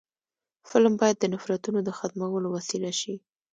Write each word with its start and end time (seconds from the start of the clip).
فلم 0.69 0.93
باید 1.01 1.17
د 1.19 1.23
نفرتونو 1.33 1.79
د 1.83 1.89
ختمولو 1.99 2.47
وسیله 2.57 2.91
شي 2.99 3.15